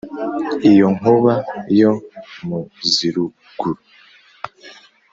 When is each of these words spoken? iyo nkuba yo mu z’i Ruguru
iyo 0.71 0.87
nkuba 0.95 1.33
yo 1.79 1.91
mu 2.47 2.59
z’i 2.91 3.09
Ruguru 3.15 3.81